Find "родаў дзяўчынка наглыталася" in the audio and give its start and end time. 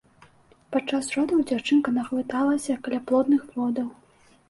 1.17-2.81